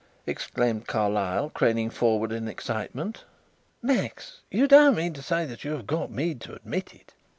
exclaimed 0.25 0.87
Carlyle, 0.87 1.51
craning 1.51 1.91
forward 1.91 2.31
in 2.31 2.47
excitement. 2.47 3.23
"Max! 3.83 4.41
you 4.49 4.67
don't 4.67 4.95
mean 4.95 5.13
to 5.13 5.21
say 5.21 5.45
that 5.45 5.63
you 5.63 5.73
have 5.73 5.85
got 5.85 6.09
Mead 6.09 6.41
to 6.41 6.55
admit 6.55 6.95
it?" 6.95 7.13